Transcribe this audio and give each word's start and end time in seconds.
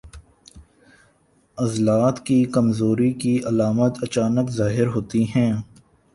عضلات 1.57 2.25
کی 2.25 2.43
کمزوری 2.53 3.11
کی 3.13 3.37
علامات 3.47 4.03
اچانک 4.03 4.49
ظاہر 4.51 4.87
ہوتی 4.87 5.23
ہیں 5.35 5.51